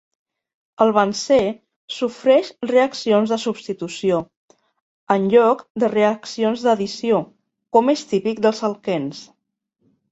[0.85, 1.37] El benzè
[1.97, 4.19] sofreix reaccions de substitució,
[5.17, 7.25] en lloc de reaccions d'addició,
[7.79, 9.25] com és típic dels alquens.